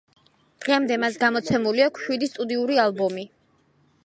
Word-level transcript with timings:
დღემდე 0.63 0.97
მას 1.03 1.19
გამოცემული 1.25 1.87
აქვს 1.89 2.07
შვიდი 2.07 2.31
სტუდიური 2.33 2.83
ალბომი. 2.89 3.31